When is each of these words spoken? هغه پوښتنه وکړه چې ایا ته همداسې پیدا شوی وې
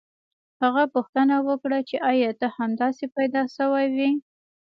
هغه 0.63 0.83
پوښتنه 0.93 1.35
وکړه 1.47 1.79
چې 1.89 1.95
ایا 2.11 2.31
ته 2.39 2.47
همداسې 2.57 3.05
پیدا 3.17 3.41
شوی 3.55 3.85
وې 3.95 4.09